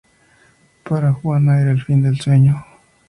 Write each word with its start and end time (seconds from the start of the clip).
Para 0.83 1.13
Juana 1.13 1.61
era 1.61 1.69
el 1.69 1.83
fin 1.83 2.01
del 2.01 2.19
sueño. 2.19 2.65